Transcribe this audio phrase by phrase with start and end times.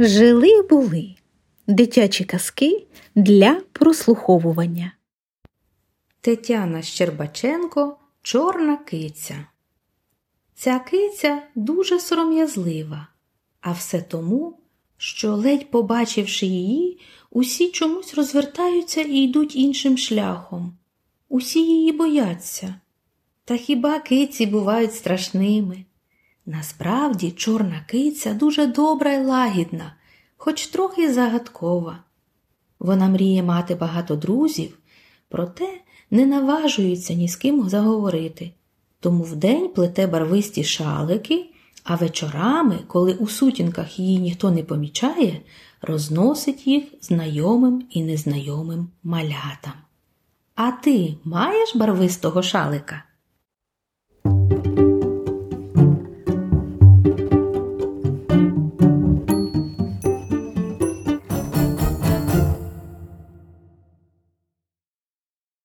[0.00, 1.14] Жили були
[1.66, 4.92] дитячі казки для прослуховування.
[6.20, 9.46] Тетяна Щербаченко Чорна киця.
[10.54, 13.08] Ця киця дуже сором'язлива,
[13.60, 14.58] а все тому,
[14.96, 20.76] що, ледь побачивши її, усі чомусь розвертаються і йдуть іншим шляхом.
[21.28, 22.74] Усі її бояться.
[23.44, 25.84] Та хіба киці бувають страшними?
[26.50, 29.94] Насправді, чорна киця дуже добра й лагідна,
[30.36, 31.98] хоч трохи загадкова.
[32.78, 34.78] Вона мріє мати багато друзів,
[35.28, 35.68] проте
[36.10, 38.50] не наважується ні з ким заговорити.
[39.00, 41.50] Тому вдень плете барвисті шалики,
[41.84, 45.40] а вечорами, коли у сутінках її ніхто не помічає,
[45.82, 49.72] розносить їх знайомим і незнайомим малятам.
[50.54, 53.02] А ти маєш барвистого шалика?